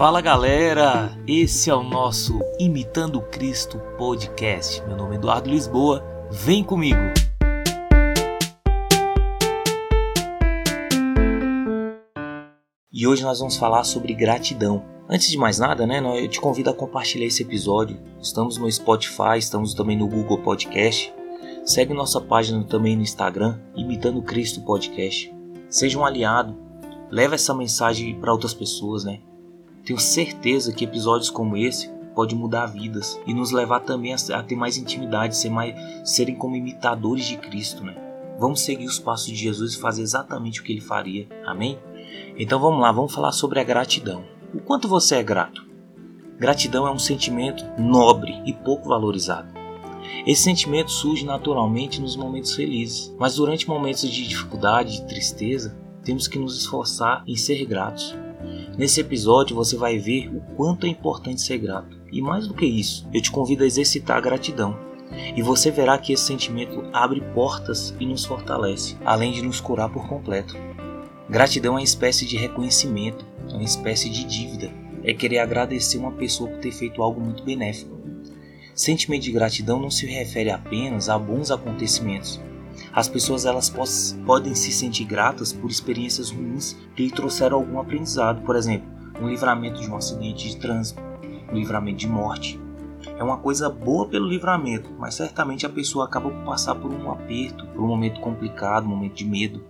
Fala 0.00 0.22
galera, 0.22 1.14
esse 1.28 1.68
é 1.68 1.74
o 1.74 1.82
nosso 1.82 2.40
Imitando 2.58 3.20
Cristo 3.20 3.78
podcast. 3.98 4.82
Meu 4.86 4.96
nome 4.96 5.12
é 5.12 5.18
Eduardo 5.18 5.50
Lisboa, 5.50 6.02
vem 6.30 6.64
comigo! 6.64 6.98
E 12.90 13.06
hoje 13.06 13.22
nós 13.22 13.40
vamos 13.40 13.58
falar 13.58 13.84
sobre 13.84 14.14
gratidão. 14.14 14.82
Antes 15.06 15.28
de 15.28 15.36
mais 15.36 15.58
nada, 15.58 15.86
né, 15.86 16.00
eu 16.18 16.28
te 16.28 16.40
convido 16.40 16.70
a 16.70 16.74
compartilhar 16.74 17.26
esse 17.26 17.42
episódio. 17.42 18.00
Estamos 18.22 18.56
no 18.56 18.72
Spotify, 18.72 19.36
estamos 19.36 19.74
também 19.74 19.98
no 19.98 20.08
Google 20.08 20.38
Podcast. 20.38 21.12
Segue 21.62 21.92
nossa 21.92 22.22
página 22.22 22.64
também 22.64 22.96
no 22.96 23.02
Instagram, 23.02 23.60
Imitando 23.76 24.22
Cristo 24.22 24.62
Podcast. 24.62 25.30
Seja 25.68 25.98
um 25.98 26.06
aliado, 26.06 26.56
leva 27.10 27.34
essa 27.34 27.52
mensagem 27.52 28.18
para 28.18 28.32
outras 28.32 28.54
pessoas, 28.54 29.04
né? 29.04 29.20
Tenho 29.84 29.98
certeza 29.98 30.72
que 30.72 30.84
episódios 30.84 31.30
como 31.30 31.56
esse 31.56 31.90
pode 32.14 32.34
mudar 32.34 32.66
vidas 32.66 33.18
e 33.26 33.32
nos 33.32 33.50
levar 33.50 33.80
também 33.80 34.14
a, 34.14 34.42
ter 34.42 34.56
mais 34.56 34.76
intimidade, 34.76 35.36
ser 35.36 35.50
mais, 35.50 35.74
serem 36.04 36.34
como 36.34 36.56
imitadores 36.56 37.24
de 37.24 37.36
Cristo, 37.36 37.84
né? 37.84 37.96
Vamos 38.38 38.60
seguir 38.62 38.86
os 38.86 38.98
passos 38.98 39.28
de 39.28 39.36
Jesus 39.36 39.74
e 39.74 39.78
fazer 39.78 40.02
exatamente 40.02 40.60
o 40.60 40.64
que 40.64 40.72
ele 40.72 40.80
faria. 40.80 41.28
Amém? 41.44 41.78
Então 42.38 42.58
vamos 42.58 42.80
lá, 42.80 42.90
vamos 42.90 43.12
falar 43.12 43.32
sobre 43.32 43.60
a 43.60 43.64
gratidão. 43.64 44.24
O 44.54 44.60
quanto 44.60 44.88
você 44.88 45.16
é 45.16 45.22
grato? 45.22 45.68
Gratidão 46.38 46.86
é 46.86 46.90
um 46.90 46.98
sentimento 46.98 47.64
nobre 47.78 48.40
e 48.46 48.52
pouco 48.52 48.88
valorizado. 48.88 49.52
Esse 50.26 50.42
sentimento 50.42 50.90
surge 50.90 51.24
naturalmente 51.24 52.00
nos 52.00 52.16
momentos 52.16 52.54
felizes, 52.54 53.14
mas 53.18 53.36
durante 53.36 53.68
momentos 53.68 54.08
de 54.10 54.26
dificuldade, 54.26 55.00
de 55.00 55.06
tristeza, 55.06 55.78
temos 56.02 56.26
que 56.26 56.38
nos 56.38 56.56
esforçar 56.56 57.22
em 57.26 57.36
ser 57.36 57.64
gratos. 57.66 58.16
Nesse 58.80 59.02
episódio 59.02 59.54
você 59.54 59.76
vai 59.76 59.98
ver 59.98 60.34
o 60.34 60.40
quanto 60.56 60.86
é 60.86 60.88
importante 60.88 61.42
ser 61.42 61.58
grato. 61.58 62.00
E 62.10 62.22
mais 62.22 62.48
do 62.48 62.54
que 62.54 62.64
isso, 62.64 63.06
eu 63.12 63.20
te 63.20 63.30
convido 63.30 63.62
a 63.62 63.66
exercitar 63.66 64.16
a 64.16 64.22
gratidão. 64.22 64.74
E 65.36 65.42
você 65.42 65.70
verá 65.70 65.98
que 65.98 66.14
esse 66.14 66.24
sentimento 66.24 66.82
abre 66.90 67.20
portas 67.34 67.94
e 68.00 68.06
nos 68.06 68.24
fortalece, 68.24 68.96
além 69.04 69.32
de 69.32 69.42
nos 69.42 69.60
curar 69.60 69.90
por 69.90 70.08
completo. 70.08 70.56
Gratidão 71.28 71.74
é 71.74 71.76
uma 71.76 71.82
espécie 71.82 72.24
de 72.24 72.38
reconhecimento, 72.38 73.26
é 73.50 73.52
uma 73.52 73.62
espécie 73.62 74.08
de 74.08 74.24
dívida. 74.24 74.72
É 75.04 75.12
querer 75.12 75.40
agradecer 75.40 75.98
uma 75.98 76.12
pessoa 76.12 76.48
por 76.48 76.60
ter 76.60 76.72
feito 76.72 77.02
algo 77.02 77.20
muito 77.20 77.44
benéfico. 77.44 78.00
Sentimento 78.74 79.24
de 79.24 79.32
gratidão 79.32 79.78
não 79.78 79.90
se 79.90 80.06
refere 80.06 80.50
apenas 80.50 81.10
a 81.10 81.18
bons 81.18 81.50
acontecimentos, 81.50 82.40
as 82.92 83.08
pessoas 83.08 83.44
elas 83.44 83.72
podem 84.24 84.54
se 84.54 84.72
sentir 84.72 85.04
gratas 85.04 85.52
por 85.52 85.70
experiências 85.70 86.30
ruins 86.30 86.76
que 86.94 87.04
lhe 87.04 87.10
trouxeram 87.10 87.58
algum 87.58 87.80
aprendizado, 87.80 88.42
por 88.42 88.56
exemplo, 88.56 88.88
um 89.20 89.28
livramento 89.28 89.80
de 89.80 89.88
um 89.88 89.96
acidente 89.96 90.48
de 90.48 90.56
trânsito, 90.56 91.00
um 91.52 91.54
livramento 91.54 91.98
de 91.98 92.08
morte. 92.08 92.60
É 93.16 93.22
uma 93.22 93.38
coisa 93.38 93.68
boa 93.68 94.06
pelo 94.06 94.28
livramento, 94.28 94.90
mas 94.98 95.14
certamente 95.14 95.64
a 95.64 95.70
pessoa 95.70 96.04
acaba 96.04 96.30
por 96.30 96.44
passar 96.44 96.74
por 96.74 96.92
um 96.92 97.10
aperto, 97.10 97.66
por 97.66 97.82
um 97.82 97.86
momento 97.86 98.20
complicado, 98.20 98.84
um 98.84 98.90
momento 98.90 99.14
de 99.14 99.24
medo. 99.24 99.64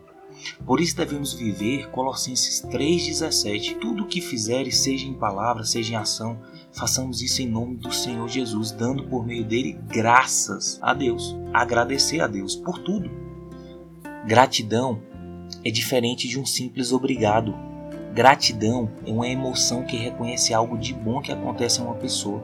Por 0.65 0.81
isso 0.81 0.97
devemos 0.97 1.35
viver 1.35 1.91
Colossenses 1.91 2.63
3,17. 2.63 3.79
Tudo 3.79 4.05
o 4.05 4.07
que 4.07 4.21
fizeres, 4.21 4.79
seja 4.79 5.07
em 5.07 5.15
palavra, 5.15 5.65
seja 5.65 5.93
em 5.93 5.97
ação, 5.97 6.41
façamos 6.73 7.21
isso 7.23 7.43
em 7.43 7.49
nome 7.49 7.77
do 7.77 7.93
Senhor 7.93 8.29
Jesus, 8.29 8.71
dando 8.71 9.05
por 9.05 9.27
meio 9.27 9.45
dele 9.45 9.79
graças 9.89 10.79
a 10.83 10.95
Deus. 10.95 11.37
Agradecer 11.53 12.21
a 12.21 12.27
Deus 12.27 12.57
por 12.57 12.79
tudo. 12.79 13.11
Gratidão 14.27 15.01
é 15.65 15.71
diferente 15.71 16.29
de 16.29 16.39
um 16.39 16.47
simples 16.47 16.93
obrigado. 16.93 17.55
Gratidão 18.15 18.91
é 19.07 19.11
uma 19.11 19.29
emoção 19.29 19.85
que 19.85 19.97
reconhece 19.97 20.53
algo 20.53 20.77
de 20.77 20.93
bom 20.93 21.21
que 21.21 21.33
acontece 21.33 21.81
a 21.81 21.85
uma 21.85 21.95
pessoa. 21.95 22.43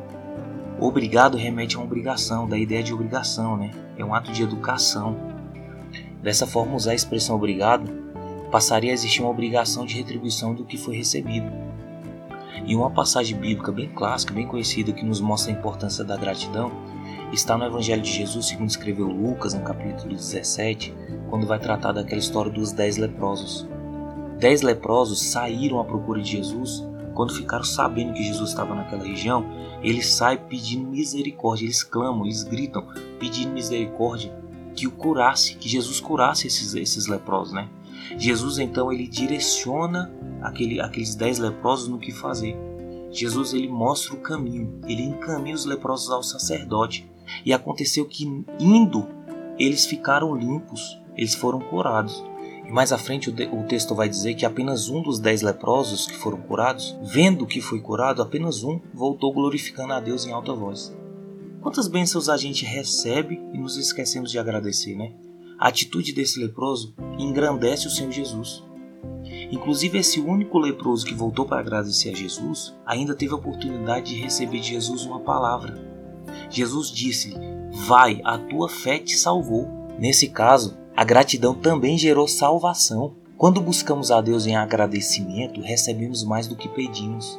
Obrigado 0.79 1.37
remete 1.37 1.77
a 1.77 1.79
uma 1.79 1.87
obrigação, 1.87 2.49
da 2.49 2.59
ideia 2.59 2.83
de 2.83 2.93
obrigação, 2.93 3.57
né? 3.57 3.71
É 3.97 4.05
um 4.05 4.15
ato 4.15 4.31
de 4.33 4.43
educação. 4.43 5.17
Dessa 6.23 6.47
forma, 6.47 6.75
usar 6.75 6.91
a 6.91 6.95
expressão 6.95 7.37
obrigado 7.37 8.07
passaria 8.51 8.91
a 8.91 8.95
existir 8.95 9.21
uma 9.23 9.31
obrigação 9.31 9.85
de 9.85 9.97
retribuição 9.97 10.55
do 10.55 10.65
que 10.65 10.77
foi 10.77 10.97
recebido. 10.97 11.66
E 12.65 12.75
uma 12.75 12.91
passagem 12.91 13.37
bíblica 13.39 13.71
bem 13.71 13.89
clássica, 13.89 14.33
bem 14.33 14.47
conhecida, 14.47 14.93
que 14.93 15.05
nos 15.05 15.21
mostra 15.21 15.53
a 15.53 15.57
importância 15.57 16.05
da 16.05 16.17
gratidão, 16.17 16.73
está 17.33 17.57
no 17.57 17.65
Evangelho 17.65 18.03
de 18.03 18.11
Jesus, 18.11 18.47
segundo 18.47 18.71
escreveu 18.71 19.07
Lucas, 19.07 19.53
no 19.53 19.63
capítulo 19.63 20.15
17, 20.15 20.95
quando 21.29 21.47
vai 21.47 21.59
tratar 21.59 21.93
daquela 21.93 22.21
história 22.21 22.51
dos 22.51 22.73
dez 22.73 22.97
leprosos. 22.97 23.69
Dez 24.39 24.63
leprosos 24.63 25.23
saíram 25.31 25.81
à 25.81 25.85
procura 25.85 26.21
de 26.21 26.33
Jesus. 26.33 26.85
Quando 27.15 27.35
ficaram 27.35 27.65
sabendo 27.65 28.13
que 28.13 28.23
Jesus 28.23 28.51
estava 28.51 28.75
naquela 28.75 29.05
região, 29.05 29.45
eles 29.83 30.07
saem 30.13 30.39
pedindo 30.39 30.91
misericórdia, 30.91 31.65
eles 31.65 31.83
clamam, 31.83 32.25
eles 32.25 32.43
gritam, 32.43 32.87
pedindo 33.19 33.53
misericórdia 33.53 34.33
que 34.75 34.87
o 34.87 34.91
curasse, 34.91 35.57
que 35.57 35.69
Jesus 35.69 35.99
curasse 35.99 36.47
esses, 36.47 36.75
esses 36.75 37.07
leprosos, 37.07 37.55
né? 37.55 37.67
Jesus 38.19 38.59
então 38.59 38.93
ele 38.93 39.07
direciona 39.07 40.13
aquele, 40.43 40.81
aqueles 40.81 41.15
dez 41.15 41.39
leprosos 41.39 41.89
no 41.89 41.99
que 41.99 42.13
fazer. 42.13 42.57
Jesus 43.11 43.55
ele 43.55 43.69
mostra 43.69 44.15
o 44.15 44.21
caminho, 44.21 44.81
ele 44.87 45.03
encaminha 45.03 45.55
os 45.55 45.65
leprosos 45.65 46.11
ao 46.11 46.23
sacerdote. 46.23 47.09
E 47.45 47.53
aconteceu 47.53 48.07
que 48.07 48.25
indo, 48.61 49.07
eles 49.59 49.87
ficaram 49.87 50.35
limpos, 50.35 51.01
eles 51.17 51.35
foram 51.35 51.61
curados. 51.61 52.23
E 52.67 52.71
mais 52.71 52.93
à 52.93 52.99
frente 52.99 53.31
o, 53.31 53.65
texto 53.65 53.95
vai 53.95 54.09
dizer 54.09 54.35
que 54.35 54.45
apenas 54.45 54.89
um 54.89 55.01
dos 55.01 55.19
dez 55.19 55.41
leprosos 55.41 56.07
que 56.07 56.17
foram 56.17 56.39
curados, 56.39 56.97
vendo 57.03 57.47
que 57.47 57.61
foi 57.61 57.81
curado, 57.81 58.21
apenas 58.21 58.65
um 58.65 58.81
voltou 58.93 59.33
glorificando 59.33 59.93
a 59.93 60.01
Deus 60.01 60.27
em 60.27 60.33
alta 60.33 60.53
voz. 60.53 60.95
Quantas 61.61 61.89
bênçãos 61.89 62.29
a 62.29 62.37
gente 62.37 62.65
recebe 62.65 63.41
e 63.53 63.59
nos 63.59 63.77
esquecemos 63.77 64.31
de 64.31 64.39
agradecer, 64.39 64.97
né? 64.97 65.13
A 65.59 65.69
atitude 65.69 66.13
desse 66.13 66.39
leproso 66.39 66.95
engrandece 67.19 67.87
o 67.87 67.91
Senhor 67.91 68.13
Jesus. 68.13 68.63
Inclusive, 69.51 69.99
esse 69.99 70.21
único 70.21 70.59
leproso 70.59 71.07
que 71.07 71.15
voltou 71.15 71.47
para 71.47 71.61
agradecer 71.61 72.11
a 72.11 72.15
Jesus 72.15 72.75
ainda 72.85 73.15
teve 73.15 73.33
a 73.33 73.37
oportunidade 73.37 74.15
de 74.15 74.21
receber 74.21 74.61
de 74.61 74.69
Jesus 74.69 75.05
uma 75.05 75.21
palavra. 75.21 75.75
Jesus 76.51 76.91
disse: 76.91 77.35
Vai, 77.87 78.21
a 78.25 78.39
tua 78.39 78.69
fé 78.69 78.99
te 78.99 79.17
salvou. 79.17 79.69
Nesse 79.99 80.29
caso, 80.29 80.77
a 80.97 81.05
gratidão 81.05 81.55
também 81.55 81.97
gerou 81.97 82.29
salvação. 82.29 83.17
Quando 83.37 83.61
buscamos 83.61 84.11
a 84.11 84.21
Deus 84.21 84.47
em 84.47 84.57
agradecimento, 84.57 85.61
recebemos 85.61 86.25
mais 86.25 86.47
do 86.47 86.57
que 86.57 86.69
pedimos. 86.69 87.39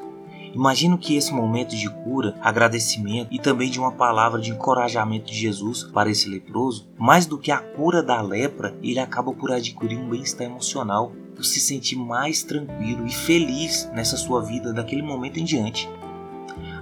Imagino 0.57 0.97
que 0.97 1.15
esse 1.15 1.31
momento 1.31 1.75
de 1.75 1.87
cura, 1.87 2.35
agradecimento 2.41 3.27
e 3.31 3.37
também 3.37 3.69
de 3.69 3.79
uma 3.79 3.91
palavra 3.91 4.41
de 4.41 4.49
encorajamento 4.49 5.27
de 5.27 5.37
Jesus 5.37 5.83
para 5.83 6.09
esse 6.09 6.27
leproso, 6.27 6.89
mais 6.97 7.27
do 7.27 7.37
que 7.37 7.51
a 7.51 7.59
cura 7.59 8.01
da 8.01 8.19
lepra, 8.23 8.75
ele 8.81 8.97
acaba 8.97 9.31
por 9.31 9.51
adquirir 9.51 9.99
um 9.99 10.09
bem-estar 10.09 10.47
emocional, 10.47 11.11
por 11.35 11.45
se 11.45 11.59
sentir 11.59 11.95
mais 11.95 12.41
tranquilo 12.41 13.05
e 13.05 13.11
feliz 13.11 13.87
nessa 13.93 14.17
sua 14.17 14.41
vida 14.41 14.73
daquele 14.73 15.03
momento 15.03 15.39
em 15.39 15.43
diante. 15.43 15.87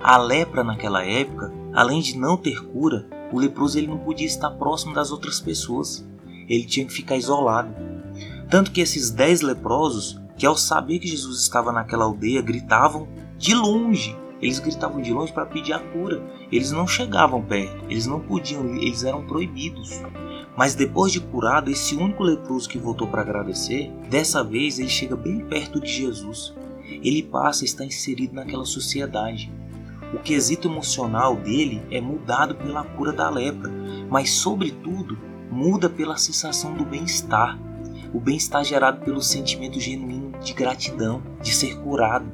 A 0.01 0.15
lepra 0.15 0.63
naquela 0.63 1.03
época, 1.03 1.51
além 1.73 1.99
de 1.99 2.17
não 2.17 2.37
ter 2.37 2.65
cura, 2.67 3.05
o 3.29 3.37
leproso 3.37 3.77
ele 3.77 3.87
não 3.87 3.97
podia 3.97 4.25
estar 4.25 4.51
próximo 4.51 4.93
das 4.93 5.11
outras 5.11 5.41
pessoas. 5.41 6.07
Ele 6.47 6.63
tinha 6.63 6.85
que 6.85 6.93
ficar 6.93 7.17
isolado. 7.17 7.75
Tanto 8.49 8.71
que 8.71 8.79
esses 8.79 9.11
dez 9.11 9.41
leprosos, 9.41 10.17
que 10.37 10.45
ao 10.45 10.55
saber 10.55 10.99
que 10.99 11.09
Jesus 11.09 11.41
estava 11.41 11.73
naquela 11.73 12.05
aldeia, 12.05 12.41
gritavam 12.41 13.05
de 13.37 13.53
longe. 13.53 14.15
Eles 14.41 14.59
gritavam 14.59 15.01
de 15.01 15.13
longe 15.13 15.31
para 15.31 15.45
pedir 15.45 15.73
a 15.73 15.79
cura. 15.79 16.21
Eles 16.51 16.71
não 16.71 16.87
chegavam 16.87 17.41
perto, 17.41 17.85
eles 17.89 18.05
não 18.05 18.19
podiam, 18.19 18.75
eles 18.75 19.03
eram 19.03 19.25
proibidos. 19.25 20.01
Mas 20.57 20.75
depois 20.75 21.11
de 21.11 21.19
curado, 21.19 21.69
esse 21.69 21.95
único 21.95 22.23
leproso 22.23 22.69
que 22.69 22.77
voltou 22.77 23.07
para 23.07 23.21
agradecer, 23.21 23.91
dessa 24.09 24.43
vez 24.43 24.79
ele 24.79 24.89
chega 24.89 25.15
bem 25.15 25.39
perto 25.39 25.79
de 25.79 25.91
Jesus. 25.91 26.53
Ele 26.85 27.23
passa 27.23 27.63
a 27.63 27.65
estar 27.65 27.85
inserido 27.85 28.35
naquela 28.35 28.65
sociedade. 28.65 29.51
O 30.13 30.19
quesito 30.19 30.67
emocional 30.67 31.35
dele 31.35 31.81
é 31.91 31.99
mudado 31.99 32.55
pela 32.55 32.83
cura 32.83 33.11
da 33.11 33.29
lepra, 33.29 33.69
mas, 34.09 34.29
sobretudo, 34.29 35.17
muda 35.51 35.89
pela 35.89 36.15
sensação 36.15 36.73
do 36.73 36.85
bem-estar. 36.85 37.59
O 38.13 38.19
bem-estar 38.19 38.63
gerado 38.63 39.03
pelo 39.03 39.21
sentimento 39.21 39.79
genuíno 39.79 40.31
de 40.39 40.53
gratidão, 40.53 41.21
de 41.41 41.53
ser 41.53 41.77
curado. 41.79 42.31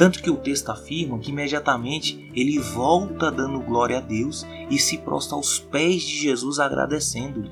Tanto 0.00 0.22
que 0.22 0.30
o 0.30 0.36
texto 0.38 0.70
afirma 0.70 1.18
que 1.18 1.30
imediatamente 1.30 2.32
ele 2.34 2.58
volta 2.58 3.30
dando 3.30 3.60
glória 3.60 3.98
a 3.98 4.00
Deus 4.00 4.46
e 4.70 4.78
se 4.78 4.96
prostra 4.96 5.36
aos 5.36 5.58
pés 5.58 6.00
de 6.00 6.22
Jesus 6.22 6.58
agradecendo-lhe. 6.58 7.50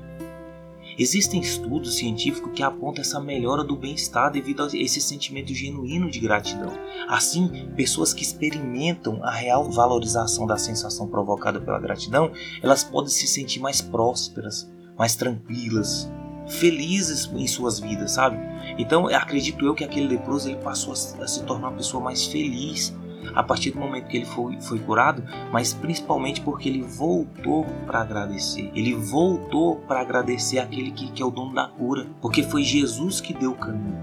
Existem 0.97 1.39
estudos 1.41 1.97
científicos 1.97 2.51
que 2.55 2.63
apontam 2.63 3.03
essa 3.03 3.19
melhora 3.19 3.63
do 3.63 3.75
bem-estar 3.75 4.31
devido 4.31 4.63
a 4.63 4.67
esse 4.73 4.99
sentimento 4.99 5.53
genuíno 5.53 6.09
de 6.09 6.19
gratidão. 6.19 6.73
Assim, 7.07 7.69
pessoas 7.75 8.15
que 8.15 8.23
experimentam 8.23 9.23
a 9.23 9.29
real 9.29 9.69
valorização 9.69 10.47
da 10.47 10.57
sensação 10.57 11.07
provocada 11.07 11.61
pela 11.61 11.79
gratidão, 11.79 12.31
elas 12.63 12.83
podem 12.83 13.11
se 13.11 13.27
sentir 13.27 13.59
mais 13.59 13.79
prósperas, 13.79 14.67
mais 14.97 15.15
tranquilas, 15.15 16.09
felizes 16.47 17.29
em 17.31 17.45
suas 17.45 17.79
vidas, 17.79 18.13
sabe? 18.13 18.39
Então 18.79 19.07
acredito 19.07 19.65
eu 19.65 19.75
que 19.75 19.83
aquele 19.83 20.07
leproso 20.07 20.49
ele 20.49 20.57
passou 20.57 20.93
a, 20.93 20.95
se 21.27 21.43
tornar 21.43 21.67
uma 21.67 21.77
pessoa 21.77 22.01
mais 22.01 22.25
feliz, 22.25 22.95
a 23.35 23.43
partir 23.43 23.71
do 23.71 23.79
momento 23.79 24.07
que 24.07 24.17
ele 24.17 24.25
foi, 24.25 24.59
foi 24.61 24.79
curado, 24.79 25.21
mas 25.51 25.73
principalmente 25.73 26.39
porque 26.39 26.69
ele 26.69 26.81
voltou 26.81 27.65
para 27.85 27.99
agradecer. 28.01 28.71
Ele 28.73 28.95
voltou 28.95 29.75
para 29.81 29.99
agradecer 29.99 30.59
aquele 30.59 30.91
que, 30.91 31.11
que 31.11 31.21
é 31.21 31.25
o 31.25 31.29
dono 31.29 31.53
da 31.53 31.67
cura, 31.67 32.07
porque 32.21 32.41
foi 32.41 32.63
Jesus 32.63 33.19
que 33.19 33.33
deu 33.33 33.51
o 33.51 33.55
caminho. 33.55 33.99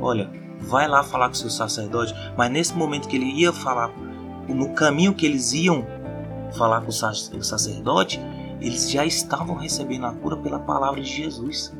Olha, 0.00 0.28
vai 0.60 0.88
lá 0.88 1.04
falar 1.04 1.28
com 1.28 1.34
seu 1.34 1.48
sacerdote, 1.48 2.12
mas 2.36 2.50
nesse 2.50 2.74
momento 2.74 3.08
que 3.08 3.16
ele 3.16 3.30
ia 3.30 3.52
falar, 3.52 3.90
no 4.48 4.70
caminho 4.70 5.14
que 5.14 5.24
eles 5.24 5.52
iam 5.52 5.86
falar 6.56 6.80
com 6.80 6.88
o 6.88 7.42
sacerdote, 7.44 8.20
eles 8.60 8.90
já 8.90 9.06
estavam 9.06 9.54
recebendo 9.54 10.06
a 10.06 10.12
cura 10.12 10.36
pela 10.36 10.58
palavra 10.58 11.00
de 11.00 11.08
Jesus. 11.08 11.72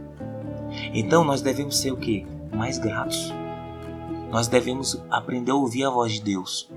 Então 0.93 1.25
nós 1.25 1.43
devemos 1.43 1.79
ser 1.79 1.93
o 1.93 1.97
que? 1.97 2.27
Mais 2.55 2.79
gratos. 2.79 3.33
Nós 4.31 4.49
devemos 4.49 5.03
aprender 5.11 5.53
a 5.53 5.55
ouvir 5.55 5.85
a 5.85 5.91
voz 5.91 6.13
de 6.13 6.21
Deus. 6.21 6.69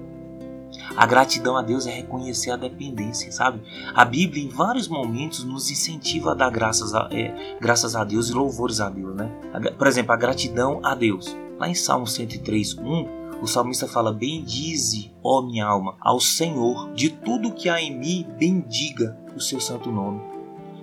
A 0.96 1.06
gratidão 1.06 1.58
a 1.58 1.62
Deus 1.62 1.88
é 1.88 1.92
reconhecer 1.92 2.52
a 2.52 2.58
dependência, 2.58 3.32
sabe? 3.32 3.62
A 3.94 4.06
Bíblia, 4.06 4.44
em 4.44 4.50
vários 4.50 4.88
momentos, 4.88 5.44
nos 5.44 5.70
incentiva 5.70 6.32
a 6.32 6.36
dar 6.36 6.52
graças 6.52 6.94
a, 6.94 7.08
é, 7.12 7.58
graças 7.60 7.96
a 7.96 8.04
Deus 8.04 8.30
e 8.30 8.34
louvores 8.34 8.80
a 8.80 8.90
Deus, 8.90 9.16
né? 9.16 9.30
Por 9.78 9.88
exemplo, 9.88 10.12
a 10.12 10.18
gratidão 10.18 10.80
a 10.84 10.96
Deus. 10.96 11.36
Lá 11.58 11.68
em 11.68 11.76
Salmo 11.76 12.08
103, 12.08 12.78
1, 12.78 13.42
o 13.42 13.48
salmista 13.48 13.88
fala: 13.88 14.14
Bendize, 14.14 15.12
ó 15.24 15.42
minha 15.42 15.66
alma, 15.66 15.96
ao 16.00 16.20
Senhor, 16.20 16.92
de 16.94 17.10
tudo 17.10 17.54
que 17.54 17.70
há 17.70 17.82
em 17.82 17.98
mim, 17.98 18.28
bendiga 18.38 19.18
o 19.36 19.40
seu 19.40 19.60
santo 19.60 19.92
nome. 19.92 20.22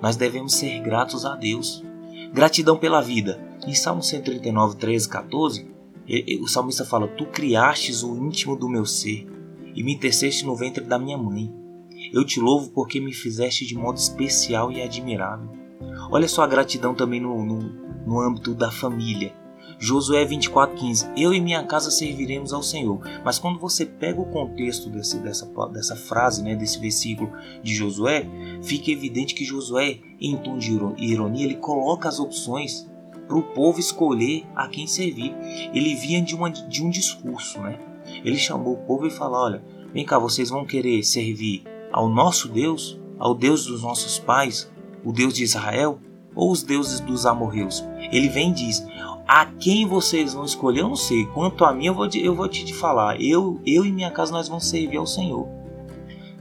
Nós 0.00 0.16
devemos 0.16 0.54
ser 0.54 0.80
gratos 0.80 1.24
a 1.24 1.34
Deus. 1.34 1.82
Gratidão 2.32 2.76
pela 2.76 3.00
vida. 3.00 3.40
Em 3.66 3.74
Salmo 3.74 4.00
139, 4.00 4.76
13, 4.76 5.08
14, 5.08 5.66
o 6.40 6.46
salmista 6.46 6.84
fala: 6.84 7.08
Tu 7.08 7.26
criastes 7.26 8.04
o 8.04 8.16
íntimo 8.16 8.56
do 8.56 8.68
meu 8.68 8.86
ser 8.86 9.26
e 9.74 9.82
me 9.82 9.98
teceste 9.98 10.46
no 10.46 10.54
ventre 10.54 10.84
da 10.84 10.98
minha 10.98 11.18
mãe. 11.18 11.52
Eu 12.12 12.24
te 12.24 12.38
louvo 12.38 12.70
porque 12.70 13.00
me 13.00 13.12
fizeste 13.12 13.66
de 13.66 13.74
modo 13.74 13.98
especial 13.98 14.70
e 14.70 14.80
admirável. 14.80 15.50
Olha 16.10 16.28
só 16.28 16.42
a 16.42 16.46
gratidão 16.46 16.94
também 16.94 17.20
no, 17.20 17.44
no, 17.44 17.58
no 18.06 18.20
âmbito 18.20 18.54
da 18.54 18.70
família. 18.70 19.34
Josué 19.78 20.24
24,15 20.24 21.12
Eu 21.16 21.34
e 21.34 21.40
minha 21.40 21.64
casa 21.64 21.90
serviremos 21.90 22.52
ao 22.52 22.62
Senhor. 22.62 23.00
Mas 23.24 23.38
quando 23.38 23.58
você 23.58 23.84
pega 23.84 24.20
o 24.20 24.30
contexto 24.30 24.88
desse, 24.88 25.18
dessa, 25.18 25.44
dessa 25.72 25.96
frase, 25.96 26.42
né, 26.42 26.54
desse 26.54 26.78
versículo 26.78 27.32
de 27.62 27.74
Josué, 27.74 28.26
fica 28.62 28.92
evidente 28.92 29.34
que 29.34 29.44
Josué, 29.44 29.98
em 30.20 30.36
tom 30.36 30.56
de 30.56 30.70
ironia, 30.98 31.44
ele 31.44 31.56
coloca 31.56 32.08
as 32.08 32.20
opções 32.20 32.88
para 33.26 33.36
o 33.36 33.42
povo 33.42 33.80
escolher 33.80 34.44
a 34.54 34.68
quem 34.68 34.86
servir. 34.86 35.34
Ele 35.74 35.94
vinha 35.94 36.22
de, 36.22 36.34
uma, 36.34 36.50
de 36.50 36.82
um 36.82 36.90
discurso, 36.90 37.60
né? 37.60 37.78
Ele 38.24 38.36
chamou 38.36 38.74
o 38.74 38.78
povo 38.78 39.06
e 39.06 39.10
falou: 39.10 39.40
Olha, 39.40 39.64
vem 39.92 40.04
cá, 40.04 40.18
vocês 40.18 40.50
vão 40.50 40.64
querer 40.64 41.02
servir 41.02 41.64
ao 41.92 42.08
nosso 42.08 42.48
Deus, 42.48 42.98
ao 43.18 43.34
Deus 43.34 43.66
dos 43.66 43.82
nossos 43.82 44.18
pais, 44.18 44.70
o 45.04 45.12
Deus 45.12 45.34
de 45.34 45.42
Israel, 45.42 45.98
ou 46.34 46.50
os 46.50 46.62
deuses 46.62 47.00
dos 47.00 47.26
amorreus? 47.26 47.84
Ele 48.12 48.28
vem 48.28 48.50
e 48.50 48.54
diz: 48.54 48.86
A 49.26 49.46
quem 49.46 49.86
vocês 49.86 50.34
vão 50.34 50.44
escolher, 50.44 50.80
eu 50.80 50.88
não 50.88 50.96
sei. 50.96 51.26
Quanto 51.26 51.64
a 51.64 51.72
mim, 51.72 51.86
eu 51.86 51.94
vou, 51.94 52.06
eu 52.14 52.34
vou 52.34 52.48
te 52.48 52.72
falar: 52.72 53.20
eu, 53.20 53.60
eu 53.66 53.84
e 53.84 53.92
minha 53.92 54.10
casa 54.10 54.32
nós 54.32 54.48
vamos 54.48 54.68
servir 54.68 54.98
ao 54.98 55.06
Senhor. 55.06 55.55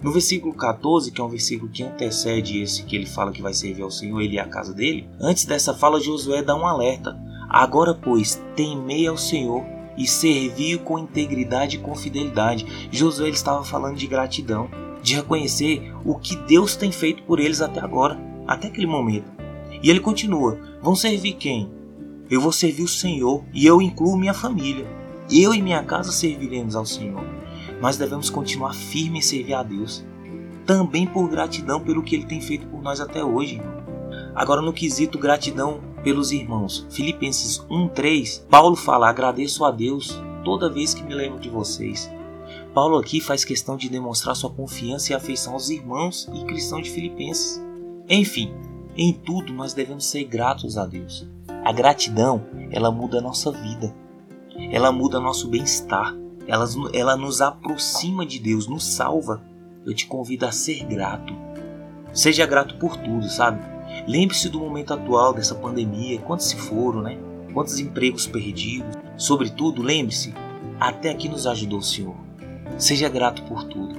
No 0.06 0.12
versículo 0.12 0.54
14, 0.54 1.12
que 1.12 1.20
é 1.20 1.24
um 1.24 1.30
versículo 1.30 1.72
que 1.72 1.82
antecede 1.82 2.62
esse 2.62 2.84
que 2.84 2.96
ele 2.96 3.08
fala 3.08 3.32
que 3.32 3.42
vai 3.42 3.56
servir 3.56 3.82
ao 3.82 3.90
Senhor, 3.90 4.22
ele 4.22 4.36
e 4.36 4.40
a 4.40 4.48
casa 4.48 4.72
dele, 4.72 5.10
antes 5.20 5.46
dessa 5.46 5.74
fala, 5.74 6.00
Josué 6.00 6.44
dá 6.44 6.56
um 6.56 6.68
alerta. 6.68 7.20
Agora, 7.50 7.92
pois, 7.96 8.40
temei 8.56 9.08
ao 9.08 9.18
Senhor 9.18 9.64
e 9.98 10.06
servi 10.06 10.78
com 10.78 11.00
integridade 11.00 11.78
e 11.78 11.80
com 11.80 11.96
fidelidade. 11.96 12.68
Josué 12.92 13.30
estava 13.30 13.64
falando 13.64 13.96
de 13.96 14.06
gratidão, 14.06 14.70
de 15.02 15.16
reconhecer 15.16 15.92
o 16.06 16.14
que 16.20 16.36
Deus 16.36 16.76
tem 16.76 16.92
feito 16.92 17.24
por 17.24 17.40
eles 17.40 17.60
até 17.60 17.80
agora, 17.80 18.16
até 18.46 18.68
aquele 18.68 18.86
momento. 18.86 19.32
E 19.82 19.90
ele 19.90 20.00
continua: 20.00 20.60
Vão 20.84 20.96
servir 20.96 21.34
quem? 21.34 21.68
Eu 22.30 22.40
vou 22.40 22.52
servir 22.52 22.84
o 22.84 22.88
Senhor 22.88 23.44
e 23.52 23.66
eu 23.66 23.82
incluo 23.82 24.16
minha 24.16 24.36
família. 24.36 24.86
Eu 25.32 25.52
e 25.52 25.64
minha 25.64 25.84
casa 25.84 26.12
serviremos 26.12 26.76
ao 26.76 26.86
Senhor 26.86 27.26
nós 27.82 27.98
devemos 27.98 28.30
continuar 28.30 28.74
firme 28.74 29.20
em 29.20 29.22
servir 29.22 29.54
a 29.54 29.64
Deus, 29.64 30.06
também 30.66 31.06
por 31.06 31.30
gratidão 31.30 31.80
pelo 31.80 32.04
que 32.04 32.16
Ele 32.16 32.26
tem 32.26 32.42
feito 32.42 32.66
por 32.68 32.82
nós 32.82 33.00
até 33.00 33.24
hoje. 33.24 33.62
Agora, 34.34 34.62
no 34.62 34.74
quesito 34.74 35.18
gratidão 35.18 35.82
pelos 36.04 36.32
irmãos, 36.32 36.86
Filipenses 36.90 37.60
1,3, 37.70 38.46
Paulo 38.50 38.76
fala: 38.76 39.10
agradeço 39.10 39.64
a 39.64 39.72
Deus 39.72 40.22
toda 40.44 40.72
vez 40.72 40.94
que 40.94 41.04
me 41.04 41.14
lembro 41.14 41.40
de 41.40 41.50
vocês. 41.50 42.12
Paulo 42.74 42.98
aqui 42.98 43.22
faz 43.22 43.46
questão 43.46 43.78
de 43.78 43.90
demonstrar 43.90 44.36
sua 44.36 44.50
confiança 44.50 45.12
e 45.12 45.16
afeição 45.16 45.54
aos 45.54 45.70
irmãos 45.70 46.30
e 46.34 46.46
cristãos 46.46 46.84
de 46.84 46.92
Filipenses. 46.92 47.64
Enfim, 48.10 48.54
em 48.98 49.14
tudo 49.14 49.54
nós 49.54 49.74
devemos 49.74 50.06
ser 50.06 50.26
gratos 50.26 50.78
a 50.78 50.86
Deus. 50.86 51.28
A 51.64 51.72
gratidão, 51.72 52.46
ela 52.72 52.92
muda 52.92 53.20
a 53.20 53.22
nossa 53.22 53.52
vida. 53.52 53.96
Ela 54.72 54.92
muda 54.92 55.20
nosso 55.20 55.48
bem-estar. 55.48 56.16
Ela, 56.48 56.66
ela 56.94 57.18
nos 57.18 57.42
aproxima 57.42 58.26
de 58.26 58.40
Deus, 58.40 58.68
nos 58.68 58.86
salva. 58.86 59.42
Eu 59.86 59.94
te 59.94 60.08
convido 60.08 60.46
a 60.46 60.52
ser 60.52 60.84
grato. 60.86 61.34
Seja 62.14 62.46
grato 62.46 62.76
por 62.78 62.98
tudo, 62.98 63.28
sabe? 63.30 63.62
Lembre-se 64.08 64.50
do 64.50 64.60
momento 64.60 64.94
atual 64.94 65.34
dessa 65.34 65.56
pandemia, 65.56 66.20
quantos 66.20 66.48
se 66.48 66.56
foram, 66.56 67.02
né? 67.02 67.18
Quantos 67.54 67.80
empregos 67.80 68.28
perdidos. 68.28 68.96
Sobretudo, 69.18 69.82
lembre-se, 69.82 70.34
até 70.80 71.10
aqui 71.10 71.30
nos 71.30 71.48
ajudou 71.48 71.80
o 71.80 71.84
Senhor. 71.84 72.16
Seja 72.78 73.10
grato 73.10 73.44
por 73.44 73.64
tudo. 73.64 73.96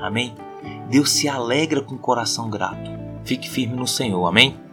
Amém? 0.00 0.34
Deus 0.90 1.10
se 1.10 1.28
alegra 1.28 1.80
com 1.80 1.94
o 1.94 1.98
coração 1.98 2.50
grato. 2.50 2.90
Fique 3.24 3.48
firme 3.48 3.74
no 3.74 3.86
Senhor. 3.86 4.26
Amém? 4.26 4.63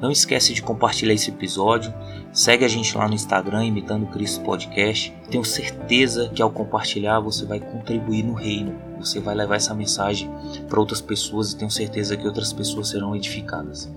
Não 0.00 0.10
esquece 0.10 0.52
de 0.52 0.62
compartilhar 0.62 1.14
esse 1.14 1.30
episódio. 1.30 1.92
Segue 2.32 2.64
a 2.64 2.68
gente 2.68 2.96
lá 2.96 3.08
no 3.08 3.14
Instagram, 3.14 3.64
Imitando 3.64 4.06
Cristo 4.06 4.44
Podcast. 4.44 5.14
Tenho 5.30 5.44
certeza 5.44 6.30
que 6.34 6.42
ao 6.42 6.50
compartilhar 6.50 7.20
você 7.20 7.44
vai 7.44 7.60
contribuir 7.60 8.22
no 8.22 8.34
reino. 8.34 8.74
Você 8.98 9.20
vai 9.20 9.34
levar 9.34 9.56
essa 9.56 9.74
mensagem 9.74 10.30
para 10.68 10.80
outras 10.80 11.00
pessoas 11.00 11.52
e 11.52 11.56
tenho 11.56 11.70
certeza 11.70 12.16
que 12.16 12.26
outras 12.26 12.52
pessoas 12.52 12.88
serão 12.88 13.14
edificadas. 13.14 13.90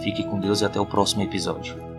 Fique 0.00 0.24
com 0.24 0.40
Deus 0.40 0.60
e 0.60 0.64
até 0.64 0.80
o 0.80 0.86
próximo 0.86 1.22
episódio. 1.22 1.91